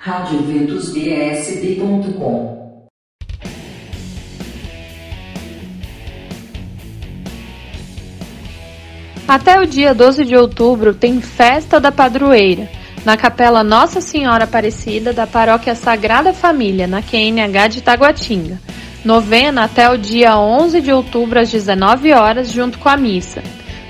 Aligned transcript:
radioventusbsb.com 0.00 2.78
Até 9.26 9.60
o 9.60 9.66
dia 9.66 9.92
12 9.92 10.24
de 10.24 10.36
outubro 10.36 10.94
tem 10.94 11.20
Festa 11.20 11.80
da 11.80 11.90
Padroeira, 11.90 12.70
na 13.04 13.16
Capela 13.16 13.64
Nossa 13.64 14.00
Senhora 14.00 14.44
Aparecida 14.44 15.12
da 15.12 15.26
Paróquia 15.26 15.74
Sagrada 15.74 16.32
Família, 16.32 16.86
na 16.86 17.02
QNH 17.02 17.68
de 17.68 17.82
Taguatinga. 17.82 18.60
Novena 19.04 19.64
até 19.64 19.90
o 19.90 19.98
dia 19.98 20.38
11 20.38 20.80
de 20.80 20.92
outubro 20.92 21.40
às 21.40 21.50
19 21.50 22.12
horas, 22.12 22.52
junto 22.52 22.78
com 22.78 22.88
a 22.88 22.96
missa. 22.96 23.42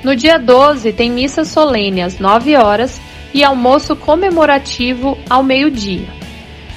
No 0.03 0.17
dia 0.17 0.39
12 0.39 0.91
tem 0.95 1.11
missa 1.11 1.45
solene 1.45 2.01
às 2.01 2.19
9 2.19 2.57
horas 2.57 2.99
e 3.33 3.45
almoço 3.45 3.95
comemorativo 3.95 5.17
ao 5.29 5.43
meio-dia. 5.43 6.09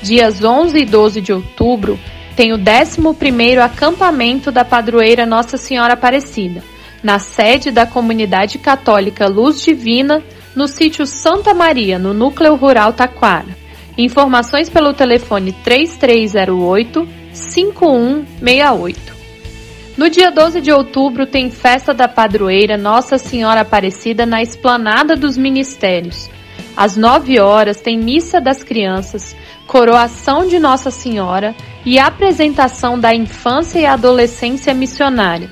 Dias 0.01 0.43
11 0.43 0.77
e 0.79 0.85
12 0.85 1.21
de 1.21 1.31
outubro 1.31 1.99
tem 2.35 2.53
o 2.53 2.57
11º 2.57 3.59
acampamento 3.59 4.51
da 4.51 4.65
padroeira 4.65 5.25
Nossa 5.25 5.57
Senhora 5.57 5.93
Aparecida, 5.93 6.63
na 7.03 7.19
sede 7.19 7.71
da 7.71 7.85
comunidade 7.85 8.57
católica 8.57 9.27
Luz 9.27 9.61
Divina, 9.61 10.23
no 10.55 10.67
sítio 10.67 11.05
Santa 11.05 11.53
Maria, 11.53 11.99
no 11.99 12.13
núcleo 12.13 12.55
rural 12.55 12.93
Taquara. 12.93 13.61
Informações 13.97 14.69
pelo 14.69 14.93
telefone 14.93 15.51
3308 15.51 17.07
5168. 17.33 19.11
No 19.97 20.09
dia 20.09 20.31
12 20.31 20.61
de 20.61 20.71
outubro 20.71 21.25
tem 21.25 21.51
festa 21.51 21.93
da 21.93 22.07
padroeira 22.07 22.77
Nossa 22.77 23.17
Senhora 23.17 23.61
Aparecida 23.61 24.25
na 24.25 24.41
Esplanada 24.41 25.15
dos 25.15 25.37
Ministérios. 25.37 26.29
Às 26.75 26.95
9 26.95 27.39
horas 27.39 27.81
tem 27.81 27.97
missa 27.97 28.39
das 28.39 28.63
crianças, 28.63 29.35
coroação 29.67 30.47
de 30.47 30.59
Nossa 30.59 30.89
Senhora 30.91 31.55
e 31.85 31.99
apresentação 31.99 32.99
da 32.99 33.13
infância 33.13 33.79
e 33.79 33.85
adolescência 33.85 34.73
missionária. 34.73 35.49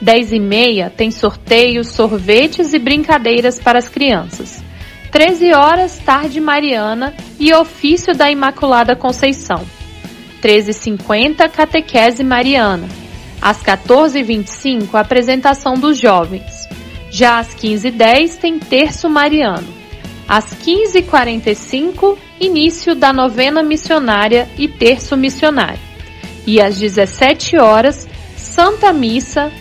10 0.00 0.32
e 0.32 0.38
meia 0.38 0.90
tem 0.90 1.10
sorteios, 1.10 1.88
sorvetes 1.88 2.74
e 2.74 2.78
brincadeiras 2.78 3.58
para 3.58 3.78
as 3.78 3.88
crianças. 3.88 4.62
13 5.10 5.52
horas, 5.52 5.98
tarde 5.98 6.40
mariana 6.40 7.14
e 7.38 7.54
ofício 7.54 8.14
da 8.14 8.30
Imaculada 8.30 8.96
Conceição. 8.96 9.64
13h50, 10.42 11.48
catequese 11.48 12.24
mariana. 12.24 12.88
Às 13.40 13.62
14h25, 13.62 14.94
apresentação 14.94 15.74
dos 15.74 15.98
jovens. 15.98 16.68
Já 17.10 17.38
às 17.38 17.54
15h10 17.54 18.36
tem 18.38 18.58
terço 18.58 19.08
mariano. 19.08 19.83
Às 20.28 20.54
15h45, 20.54 22.16
início 22.40 22.94
da 22.94 23.12
novena 23.12 23.62
missionária 23.62 24.48
e 24.58 24.66
terço 24.66 25.16
missionário. 25.16 25.80
E 26.46 26.60
às 26.60 26.78
17 26.78 27.58
horas, 27.58 28.08
Santa 28.36 28.92
Missa, 28.92 29.52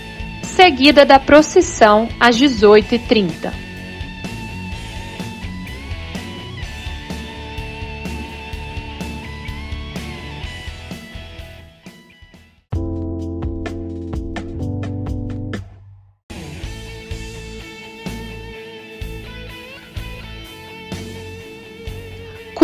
seguida 0.41 1.06
da 1.06 1.19
procissão 1.19 2.08
às 2.19 2.38
18h30. 2.38 3.52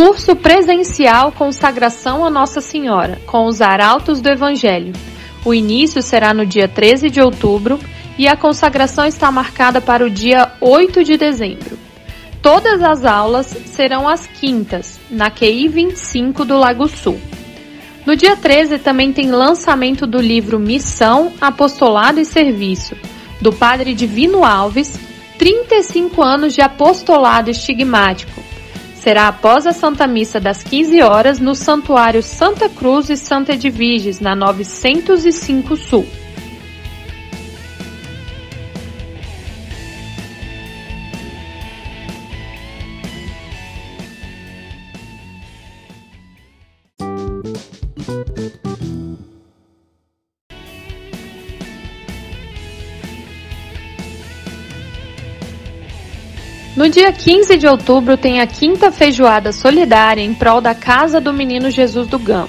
Curso 0.01 0.33
presencial 0.33 1.29
Consagração 1.29 2.23
a 2.23 2.29
Nossa 2.29 2.61
Senhora, 2.61 3.19
com 3.25 3.47
os 3.47 3.59
Arautos 3.59 4.21
do 4.21 4.29
Evangelho. 4.29 4.93
O 5.43 5.53
início 5.53 6.01
será 6.01 6.33
no 6.33 6.45
dia 6.45 6.69
13 6.69 7.09
de 7.09 7.19
outubro 7.19 7.77
e 8.17 8.25
a 8.25 8.37
consagração 8.37 9.05
está 9.05 9.29
marcada 9.29 9.81
para 9.81 10.05
o 10.05 10.09
dia 10.09 10.53
8 10.61 11.03
de 11.03 11.17
dezembro. 11.17 11.77
Todas 12.41 12.81
as 12.81 13.03
aulas 13.03 13.47
serão 13.65 14.07
às 14.07 14.25
quintas, 14.25 14.97
na 15.11 15.29
QI 15.29 15.67
25 15.67 16.45
do 16.45 16.57
Lago 16.57 16.87
Sul. 16.87 17.19
No 18.05 18.15
dia 18.15 18.37
13 18.37 18.79
também 18.79 19.11
tem 19.11 19.29
lançamento 19.29 20.07
do 20.07 20.21
livro 20.21 20.57
Missão, 20.57 21.33
Apostolado 21.41 22.21
e 22.21 22.25
Serviço, 22.25 22.95
do 23.41 23.51
Padre 23.51 23.93
Divino 23.93 24.45
Alves, 24.45 24.97
35 25.37 26.23
anos 26.23 26.53
de 26.53 26.61
apostolado 26.61 27.51
estigmático, 27.51 28.38
será 28.99 29.29
após 29.29 29.65
a 29.65 29.71
Santa 29.71 30.05
Missa 30.05 30.39
das 30.39 30.63
15 30.63 31.01
horas 31.01 31.39
no 31.39 31.55
Santuário 31.55 32.21
Santa 32.21 32.69
Cruz 32.69 33.09
e 33.09 33.15
Santa 33.15 33.53
Edviges, 33.53 34.19
na 34.19 34.35
905 34.35 35.75
Sul. 35.77 36.05
No 56.79 56.87
dia 56.87 57.11
15 57.11 57.57
de 57.57 57.67
outubro 57.67 58.15
tem 58.15 58.39
a 58.39 58.47
quinta 58.47 58.89
feijoada 58.89 59.51
solidária 59.51 60.21
em 60.21 60.33
prol 60.33 60.61
da 60.61 60.73
Casa 60.73 61.19
do 61.19 61.33
Menino 61.33 61.69
Jesus 61.69 62.07
do 62.07 62.17
Gama. 62.17 62.47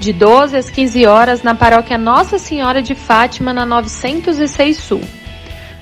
De 0.00 0.12
12 0.12 0.56
às 0.56 0.68
15 0.68 1.06
horas 1.06 1.44
na 1.44 1.54
paróquia 1.54 1.96
Nossa 1.96 2.36
Senhora 2.36 2.82
de 2.82 2.96
Fátima, 2.96 3.52
na 3.52 3.64
906 3.64 4.76
Sul. 4.76 5.00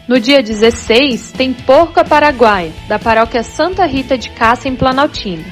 No 0.07 0.21
dia 0.21 0.43
16 0.43 1.33
tem 1.33 1.55
Porca 1.55 2.05
Paraguaia, 2.05 2.71
da 2.87 2.99
paróquia 2.99 3.43
Santa 3.43 3.87
Rita 3.87 4.19
de 4.19 4.29
Cássia, 4.29 4.69
em 4.69 4.77
Planaltina. 4.77 5.47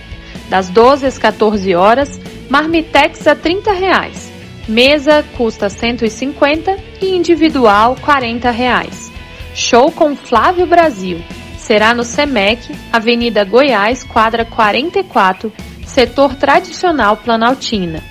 Das 0.51 0.69
12 0.69 1.07
às 1.07 1.17
14 1.17 1.75
horas, 1.75 2.21
marmitex 2.51 3.27
a 3.27 3.35
30 3.35 3.73
reais. 3.73 4.31
Mesa 4.69 5.25
custa 5.39 5.71
150 5.71 6.77
e 7.01 7.17
individual 7.17 7.97
40 8.03 8.51
reais. 8.51 9.11
Show 9.55 9.91
com 9.91 10.15
Flávio 10.15 10.67
Brasil 10.67 11.25
será 11.71 11.95
no 11.95 12.03
SEMEC, 12.03 12.75
Avenida 12.93 13.45
Goiás, 13.45 14.03
quadra 14.03 14.45
44, 14.45 15.53
setor 15.87 16.35
tradicional 16.35 17.17
Planaltina. 17.17 18.03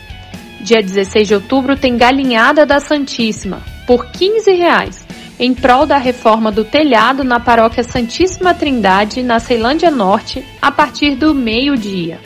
Dia 0.61 0.81
16 0.81 1.27
de 1.27 1.35
outubro 1.35 1.75
tem 1.75 1.97
Galinhada 1.97 2.65
da 2.65 2.79
Santíssima, 2.79 3.61
por 3.85 4.05
15 4.11 4.53
reais, 4.53 5.05
em 5.37 5.53
prol 5.53 5.85
da 5.85 5.97
reforma 5.97 6.53
do 6.53 6.63
telhado 6.63 7.25
na 7.25 7.37
paróquia 7.37 7.83
Santíssima 7.83 8.53
Trindade, 8.53 9.21
na 9.21 9.41
Ceilândia 9.41 9.91
Norte, 9.91 10.41
a 10.61 10.71
partir 10.71 11.15
do 11.15 11.35
meio-dia. 11.35 12.17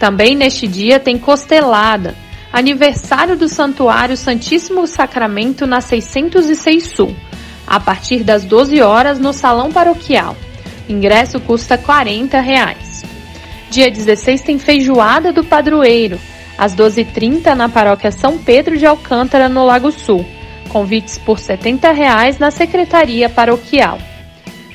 Também 0.00 0.34
neste 0.34 0.66
dia 0.66 0.98
tem 0.98 1.16
Costelada, 1.16 2.16
aniversário 2.52 3.36
do 3.36 3.48
Santuário 3.48 4.16
Santíssimo 4.16 4.88
Sacramento 4.88 5.68
na 5.68 5.80
606 5.80 6.84
Sul, 6.84 7.14
a 7.64 7.78
partir 7.78 8.24
das 8.24 8.44
12 8.44 8.82
horas 8.82 9.20
no 9.20 9.32
Salão 9.32 9.70
Paroquial. 9.70 10.34
Ingresso 10.88 11.38
custa 11.40 11.76
40 11.76 12.40
reais. 12.40 13.04
Dia 13.70 13.90
16 13.90 14.40
tem 14.40 14.58
feijoada 14.58 15.32
do 15.32 15.44
padroeiro, 15.44 16.18
às 16.56 16.74
12h30 16.74 17.54
na 17.54 17.68
paróquia 17.68 18.10
São 18.10 18.38
Pedro 18.38 18.78
de 18.78 18.86
Alcântara, 18.86 19.48
no 19.48 19.64
Lago 19.64 19.92
Sul. 19.92 20.24
Convites 20.68 21.18
por 21.18 21.38
70 21.38 21.92
reais 21.92 22.38
na 22.38 22.50
secretaria 22.50 23.28
paroquial. 23.28 23.98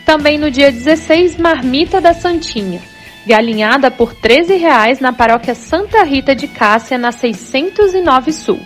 Também 0.05 0.37
no 0.37 0.51
dia 0.51 0.71
16, 0.71 1.37
marmita 1.37 1.99
da 1.99 2.13
Santinha, 2.13 2.81
galinhada 3.25 3.89
por 3.89 4.13
13 4.13 4.57
reais 4.57 4.99
na 4.99 5.13
paróquia 5.13 5.55
Santa 5.55 6.03
Rita 6.03 6.35
de 6.35 6.47
Cássia, 6.47 6.97
na 6.97 7.11
609 7.11 8.31
Sul. 8.33 8.59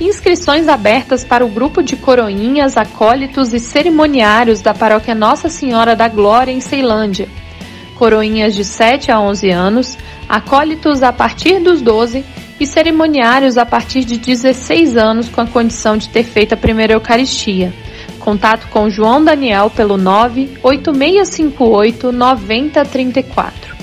Inscrições 0.00 0.68
abertas 0.68 1.24
para 1.24 1.44
o 1.44 1.48
grupo 1.48 1.82
de 1.82 1.96
coroinhas, 1.96 2.76
acólitos 2.76 3.54
e 3.54 3.60
cerimoniários 3.60 4.60
da 4.60 4.74
paróquia 4.74 5.14
Nossa 5.14 5.48
Senhora 5.48 5.94
da 5.94 6.08
Glória 6.08 6.50
em 6.50 6.60
Ceilândia. 6.60 7.28
Coroinhas 7.96 8.54
de 8.54 8.64
7 8.64 9.12
a 9.12 9.20
11 9.20 9.50
anos, 9.50 9.98
acólitos 10.28 11.02
a 11.02 11.12
partir 11.12 11.60
dos 11.60 11.80
12 11.80 12.24
e 12.58 12.66
cerimoniários 12.66 13.56
a 13.56 13.64
partir 13.64 14.04
de 14.04 14.16
16 14.16 14.96
anos 14.96 15.28
com 15.28 15.40
a 15.40 15.46
condição 15.46 15.96
de 15.96 16.08
ter 16.08 16.24
feito 16.24 16.54
a 16.54 16.56
primeira 16.56 16.94
Eucaristia, 16.94 17.72
Contato 18.22 18.68
com 18.68 18.88
João 18.88 19.22
Daniel 19.24 19.68
pelo 19.68 19.96
98658 19.96 22.12
9034. 22.12 23.74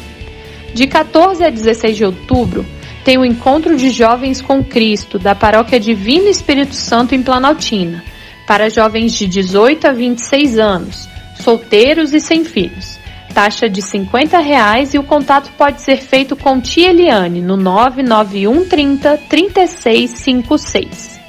De 0.74 0.88
14 0.88 1.44
a 1.44 1.50
16 1.50 1.98
de 1.98 2.06
outubro, 2.06 2.66
tem 3.10 3.18
o 3.18 3.26
Encontro 3.26 3.76
de 3.76 3.90
Jovens 3.90 4.40
com 4.40 4.64
Cristo 4.64 5.18
da 5.18 5.34
Paróquia 5.34 5.80
Divino 5.80 6.28
Espírito 6.28 6.76
Santo 6.76 7.16
em 7.16 7.24
Planaltina, 7.24 8.04
para 8.46 8.70
jovens 8.70 9.16
de 9.16 9.26
18 9.26 9.88
a 9.88 9.92
26 9.92 10.60
anos, 10.60 11.10
solteiros 11.44 12.14
e 12.14 12.20
sem 12.20 12.46
filhos. 12.46 13.00
Taxa 13.34 13.68
de 13.68 13.82
50 13.82 14.38
reais 14.38 14.94
e 14.94 15.00
o 15.00 15.04
contato 15.04 15.52
pode 15.58 15.82
ser 15.82 15.98
feito 15.98 16.36
com 16.36 16.62
tia 16.62 16.92
Eliane 16.92 17.42
no 17.42 17.58
99130 17.58 19.18
3656. 19.28 21.20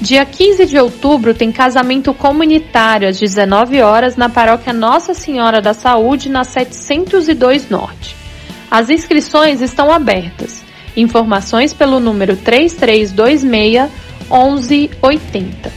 Dia 0.00 0.24
15 0.26 0.66
de 0.66 0.78
outubro 0.80 1.32
tem 1.32 1.52
casamento 1.52 2.12
comunitário 2.12 3.08
às 3.08 3.20
19 3.20 3.80
horas 3.82 4.16
na 4.16 4.28
paróquia 4.28 4.72
Nossa 4.72 5.14
Senhora 5.14 5.62
da 5.62 5.74
Saúde, 5.74 6.28
na 6.28 6.42
702 6.42 7.70
Norte. 7.70 8.16
As 8.68 8.90
inscrições 8.90 9.60
estão 9.60 9.92
abertas. 9.92 10.63
Informações 10.96 11.72
pelo 11.72 11.98
número 12.00 12.36
3326 12.36 13.90
1180. 14.30 15.72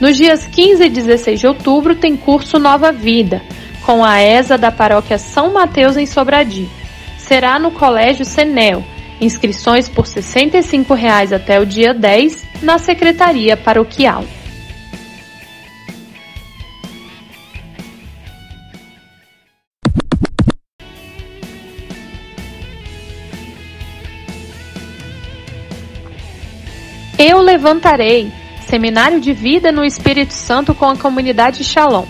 Nos 0.00 0.16
dias 0.16 0.44
15 0.44 0.84
e 0.84 0.90
16 0.90 1.40
de 1.40 1.46
outubro 1.46 1.94
tem 1.94 2.16
curso 2.16 2.58
Nova 2.58 2.90
Vida, 2.90 3.40
com 3.86 4.04
a 4.04 4.20
ESA 4.20 4.58
da 4.58 4.72
paróquia 4.72 5.18
São 5.18 5.52
Mateus 5.52 5.96
em 5.96 6.06
Sobradinho. 6.06 6.70
Será 7.18 7.58
no 7.58 7.70
Colégio 7.70 8.24
Senel. 8.24 8.84
Inscrições 9.20 9.88
por 9.88 10.06
65 10.06 10.92
reais 10.94 11.32
até 11.32 11.60
o 11.60 11.66
dia 11.66 11.94
10 11.94 12.44
na 12.62 12.78
Secretaria 12.78 13.56
Paroquial. 13.56 14.24
Levantarei. 27.52 28.32
Seminário 28.66 29.20
de 29.20 29.34
Vida 29.34 29.70
no 29.70 29.84
Espírito 29.84 30.32
Santo 30.32 30.74
com 30.74 30.86
a 30.86 30.96
comunidade 30.96 31.62
Shalom. 31.62 32.06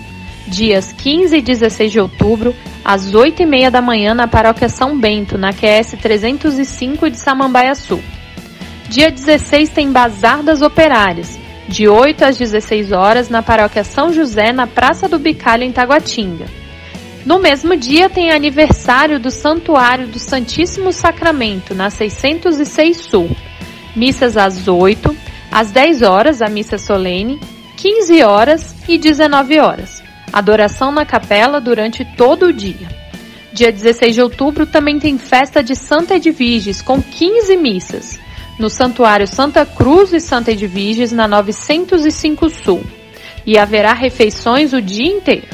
Dias 0.47 0.93
15 0.93 1.37
e 1.37 1.43
16 1.43 1.91
de 1.91 1.99
outubro, 1.99 2.55
às 2.85 3.13
8 3.13 3.43
e 3.43 3.47
meia 3.47 3.71
da 3.71 3.83
manhã 3.83 4.15
na 4.15 4.29
paróquia 4.29 4.69
São 4.69 4.97
Bento, 4.97 5.37
na 5.37 5.53
QS 5.53 5.97
305 6.01 7.11
de 7.11 7.17
Samambaia 7.17 7.75
Sul. 7.75 8.01
Dia 8.89 9.11
16 9.11 9.71
tem 9.71 9.91
Bazar 9.91 10.43
das 10.43 10.63
Operárias, 10.63 11.39
de 11.67 11.89
8 11.89 12.25
às 12.25 12.37
16 12.37 12.93
horas 12.93 13.29
na 13.29 13.43
paróquia 13.43 13.83
São 13.83 14.13
José, 14.13 14.53
na 14.53 14.67
Praça 14.67 15.09
do 15.09 15.19
Bicalho, 15.19 15.65
em 15.65 15.73
Taguatinga. 15.73 16.47
No 17.25 17.41
mesmo 17.41 17.77
dia 17.77 18.09
tem 18.11 18.31
aniversário 18.31 19.19
do 19.19 19.31
Santuário 19.31 20.07
do 20.07 20.19
Santíssimo 20.19 20.93
Sacramento, 20.93 21.75
na 21.75 21.91
606 21.91 22.97
Sul 22.97 23.31
missas 23.95 24.37
às 24.37 24.67
8, 24.69 25.15
às 25.53 25.71
10 25.71 26.01
horas 26.01 26.41
a 26.41 26.49
missa 26.49 26.79
solene, 26.79 27.39
15 27.77 28.23
horas 28.23 28.75
e 28.89 28.97
19 28.97 29.61
horas. 29.61 30.03
Adoração 30.33 30.91
na 30.91 31.05
capela 31.05 31.61
durante 31.61 32.05
todo 32.17 32.47
o 32.47 32.53
dia. 32.53 32.89
Dia 33.53 33.71
16 33.71 34.15
de 34.15 34.23
outubro 34.23 34.65
também 34.65 34.99
tem 34.99 35.19
festa 35.19 35.63
de 35.63 35.77
Santa 35.77 36.17
Edviges 36.17 36.81
com 36.81 37.03
15 37.03 37.55
missas 37.59 38.19
no 38.59 38.71
Santuário 38.71 39.27
Santa 39.27 39.67
Cruz 39.67 40.13
e 40.13 40.21
Santa 40.21 40.53
Edviges 40.53 41.13
na 41.13 41.29
905 41.29 42.49
Sul. 42.49 42.83
E 43.45 43.59
haverá 43.59 43.93
refeições 43.93 44.73
o 44.73 44.81
dia 44.81 45.07
inteiro. 45.07 45.49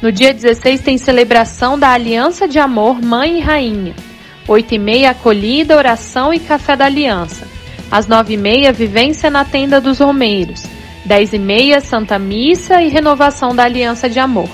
No 0.00 0.10
dia 0.10 0.34
16 0.34 0.80
tem 0.80 0.98
celebração 0.98 1.78
da 1.78 1.90
Aliança 1.90 2.48
de 2.48 2.58
Amor 2.58 3.00
Mãe 3.00 3.38
e 3.38 3.40
Rainha. 3.40 3.94
8 4.48 4.74
e 4.74 4.78
meia 4.78 5.10
acolhida, 5.10 5.76
oração 5.76 6.34
e 6.34 6.40
café 6.40 6.74
da 6.74 6.86
aliança. 6.86 7.46
Às 7.92 8.06
nove 8.06 8.32
e 8.32 8.36
meia, 8.38 8.72
vivência 8.72 9.30
na 9.30 9.44
tenda 9.44 9.78
dos 9.78 9.98
Romeiros. 9.98 10.64
Dez 11.04 11.34
e 11.34 11.38
meia, 11.38 11.78
Santa 11.78 12.18
Missa 12.18 12.80
e 12.80 12.88
renovação 12.88 13.54
da 13.54 13.64
Aliança 13.64 14.08
de 14.08 14.18
Amor. 14.18 14.48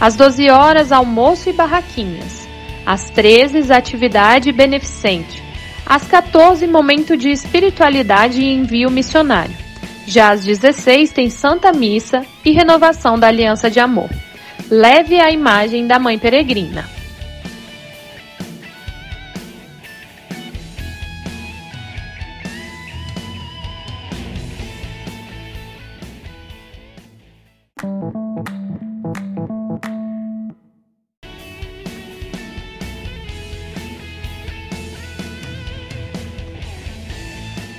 Às 0.00 0.16
doze 0.16 0.50
horas, 0.50 0.90
almoço 0.90 1.48
e 1.48 1.52
barraquinhas. 1.52 2.48
Às 2.84 3.08
treze, 3.08 3.72
atividade 3.72 4.50
beneficente. 4.50 5.40
Às 5.86 6.02
14, 6.08 6.66
momento 6.66 7.16
de 7.16 7.30
espiritualidade 7.30 8.40
e 8.40 8.52
envio 8.52 8.90
missionário. 8.90 9.54
Já 10.04 10.32
às 10.32 10.44
16, 10.44 11.12
tem 11.12 11.30
Santa 11.30 11.72
Missa 11.72 12.26
e 12.44 12.50
renovação 12.50 13.16
da 13.16 13.28
Aliança 13.28 13.70
de 13.70 13.78
Amor. 13.78 14.10
Leve 14.68 15.20
a 15.20 15.30
imagem 15.30 15.86
da 15.86 16.00
Mãe 16.00 16.18
Peregrina. 16.18 17.01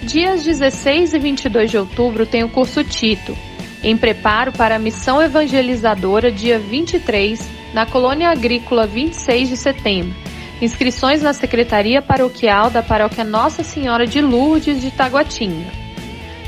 Dias 0.03 0.43
16 0.43 1.13
e 1.13 1.17
22 1.19 1.71
de 1.71 1.77
outubro 1.77 2.25
tem 2.25 2.43
o 2.43 2.49
curso 2.49 2.83
Tito, 2.83 3.35
em 3.81 3.95
preparo 3.95 4.51
para 4.51 4.75
a 4.75 4.79
missão 4.79 5.21
evangelizadora 5.21 6.29
dia 6.29 6.59
23, 6.59 7.49
na 7.73 7.85
Colônia 7.85 8.29
Agrícola 8.29 8.85
26 8.85 9.47
de 9.47 9.57
setembro. 9.57 10.13
Inscrições 10.61 11.21
na 11.21 11.31
Secretaria 11.31 12.01
Paroquial 12.01 12.69
da 12.69 12.83
Paróquia 12.83 13.23
Nossa 13.23 13.63
Senhora 13.63 14.05
de 14.05 14.19
Lourdes 14.19 14.81
de 14.81 14.91
Taguatinga. 14.91 15.71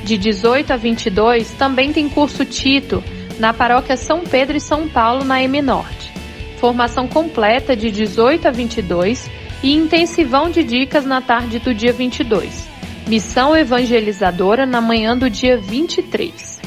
De 0.03 0.17
18 0.17 0.73
a 0.73 0.75
22 0.75 1.51
também 1.51 1.93
tem 1.93 2.09
curso 2.09 2.43
Tito, 2.43 3.01
na 3.39 3.53
Paróquia 3.53 3.95
São 3.95 4.19
Pedro 4.19 4.57
e 4.57 4.61
São 4.61 4.89
Paulo, 4.89 5.23
na 5.23 5.41
M 5.41 5.61
Norte. 5.61 6.11
Formação 6.57 7.07
completa 7.07 7.73
de 7.73 7.89
18 7.89 8.49
a 8.49 8.51
22 8.51 9.29
e 9.63 9.73
intensivão 9.73 10.49
de 10.49 10.61
dicas 10.61 11.05
na 11.05 11.21
tarde 11.21 11.57
do 11.59 11.73
dia 11.73 11.93
22. 11.93 12.74
Missão 13.07 13.55
Evangelizadora 13.55 14.65
na 14.65 14.81
manhã 14.81 15.15
do 15.15 15.29
dia 15.29 15.57
23. 15.57 16.59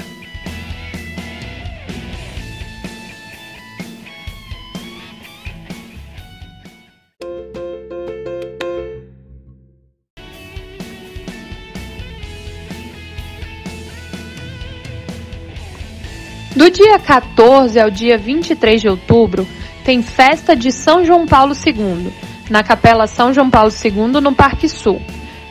Do 16.60 16.70
dia 16.70 16.98
14 16.98 17.80
ao 17.80 17.90
dia 17.90 18.18
23 18.18 18.82
de 18.82 18.86
outubro, 18.86 19.48
tem 19.82 20.02
festa 20.02 20.54
de 20.54 20.70
São 20.70 21.02
João 21.02 21.26
Paulo 21.26 21.54
II, 21.54 22.12
na 22.50 22.62
Capela 22.62 23.06
São 23.06 23.32
João 23.32 23.48
Paulo 23.48 23.72
II, 23.82 24.20
no 24.20 24.34
Parque 24.34 24.68
Sul. 24.68 25.00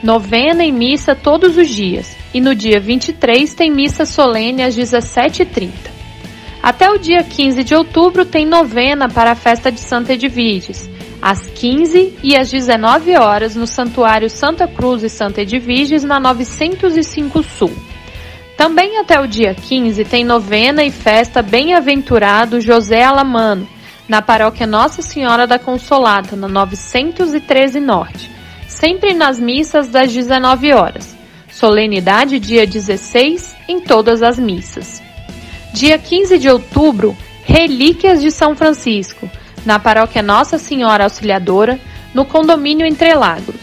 Novena 0.03 0.63
e 0.63 0.71
missa 0.71 1.15
todos 1.15 1.57
os 1.57 1.67
dias, 1.67 2.15
e 2.31 2.39
no 2.39 2.53
dia 2.53 2.79
23 2.79 3.55
tem 3.55 3.71
missa 3.71 4.05
solene 4.05 4.61
às 4.61 4.77
17h30. 4.77 5.71
Até 6.61 6.91
o 6.91 6.99
dia 6.99 7.23
15 7.23 7.63
de 7.63 7.73
outubro 7.73 8.23
tem 8.23 8.45
novena 8.45 9.09
para 9.09 9.31
a 9.31 9.35
festa 9.35 9.71
de 9.71 9.79
Santa 9.79 10.13
Edviges, 10.13 10.87
às 11.19 11.41
15 11.41 12.19
e 12.21 12.37
às 12.37 12.51
19 12.51 13.17
horas 13.17 13.55
no 13.55 13.65
Santuário 13.65 14.29
Santa 14.29 14.67
Cruz 14.67 15.01
e 15.01 15.09
Santa 15.09 15.41
Edviges, 15.41 16.03
na 16.03 16.19
905 16.19 17.41
Sul. 17.41 17.71
Também 18.59 18.97
até 18.97 19.17
o 19.21 19.25
dia 19.25 19.55
15 19.55 20.03
tem 20.03 20.25
novena 20.25 20.83
e 20.83 20.91
festa 20.91 21.41
Bem-aventurado 21.41 22.59
José 22.59 23.01
Alamano, 23.01 23.65
na 24.05 24.21
paróquia 24.21 24.67
Nossa 24.67 25.01
Senhora 25.01 25.47
da 25.47 25.57
Consolata, 25.57 26.35
na 26.35 26.49
913 26.49 27.79
Norte, 27.79 28.29
sempre 28.67 29.13
nas 29.13 29.39
missas 29.39 29.87
das 29.87 30.11
19 30.11 30.73
horas. 30.73 31.15
Solenidade 31.49 32.37
dia 32.37 32.67
16 32.67 33.55
em 33.65 33.79
todas 33.79 34.21
as 34.21 34.37
missas. 34.37 35.01
Dia 35.73 35.97
15 35.97 36.37
de 36.37 36.49
outubro, 36.49 37.15
Relíquias 37.45 38.21
de 38.21 38.29
São 38.29 38.57
Francisco, 38.57 39.31
na 39.65 39.79
paróquia 39.79 40.21
Nossa 40.21 40.57
Senhora 40.57 41.05
Auxiliadora, 41.05 41.79
no 42.13 42.25
condomínio 42.25 42.85
Entrelagos. 42.85 43.55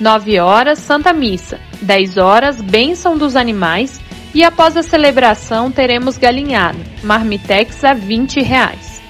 9 0.00 0.38
horas, 0.38 0.78
Santa 0.78 1.12
Missa. 1.12 1.60
10 1.82 2.18
horas, 2.18 2.60
Bênção 2.60 3.16
dos 3.16 3.36
Animais. 3.36 4.00
E 4.34 4.44
após 4.44 4.76
a 4.76 4.82
celebração, 4.82 5.70
teremos 5.70 6.18
galinhada, 6.18 6.78
marmitex 7.02 7.82
a 7.82 7.94
20 7.94 8.40
reais. 8.42 9.02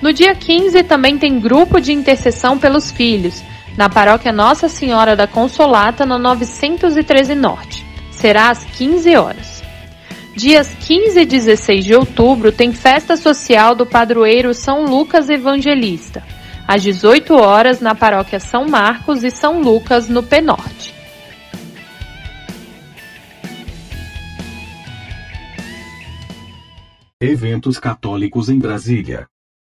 No 0.00 0.12
dia 0.12 0.34
15 0.34 0.82
também 0.82 1.18
tem 1.18 1.38
grupo 1.38 1.80
de 1.80 1.92
intercessão 1.92 2.58
pelos 2.58 2.90
filhos, 2.90 3.42
na 3.76 3.88
paróquia 3.88 4.32
Nossa 4.32 4.68
Senhora 4.68 5.14
da 5.14 5.26
Consolata, 5.26 6.06
no 6.06 6.18
913 6.18 7.34
Norte. 7.34 7.84
Será 8.10 8.50
às 8.50 8.64
15 8.64 9.16
horas. 9.16 9.62
Dias 10.34 10.70
15 10.86 11.20
e 11.20 11.24
16 11.24 11.84
de 11.84 11.94
outubro 11.94 12.52
tem 12.52 12.72
festa 12.72 13.16
social 13.16 13.74
do 13.74 13.86
padroeiro 13.86 14.52
São 14.52 14.84
Lucas 14.84 15.30
Evangelista, 15.30 16.22
às 16.66 16.82
18 16.82 17.34
horas 17.34 17.80
na 17.80 17.94
paróquia 17.94 18.40
São 18.40 18.66
Marcos 18.66 19.22
e 19.22 19.30
São 19.30 19.60
Lucas, 19.60 20.08
no 20.08 20.22
Penorte. 20.22 20.94
Eventos 27.20 27.78
católicos 27.78 28.48
em 28.48 28.58
Brasília. 28.58 29.26